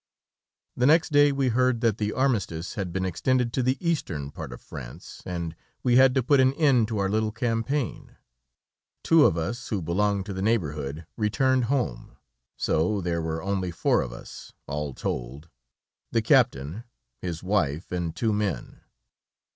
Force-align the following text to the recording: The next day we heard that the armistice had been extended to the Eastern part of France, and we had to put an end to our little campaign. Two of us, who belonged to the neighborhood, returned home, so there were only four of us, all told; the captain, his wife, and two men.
The 0.75 0.87
next 0.87 1.11
day 1.11 1.31
we 1.31 1.49
heard 1.49 1.81
that 1.81 1.99
the 1.99 2.11
armistice 2.11 2.73
had 2.73 2.91
been 2.91 3.05
extended 3.05 3.53
to 3.53 3.61
the 3.61 3.77
Eastern 3.79 4.31
part 4.31 4.51
of 4.51 4.59
France, 4.59 5.21
and 5.27 5.55
we 5.83 5.95
had 5.97 6.15
to 6.15 6.23
put 6.23 6.39
an 6.39 6.53
end 6.53 6.87
to 6.87 6.97
our 6.97 7.07
little 7.07 7.31
campaign. 7.31 8.17
Two 9.03 9.27
of 9.27 9.37
us, 9.37 9.67
who 9.67 9.79
belonged 9.79 10.25
to 10.25 10.33
the 10.33 10.41
neighborhood, 10.41 11.05
returned 11.17 11.65
home, 11.65 12.17
so 12.57 12.99
there 12.99 13.21
were 13.21 13.43
only 13.43 13.69
four 13.69 14.01
of 14.01 14.11
us, 14.11 14.53
all 14.65 14.95
told; 14.95 15.49
the 16.11 16.23
captain, 16.23 16.83
his 17.19 17.43
wife, 17.43 17.91
and 17.91 18.15
two 18.15 18.33
men. 18.33 18.81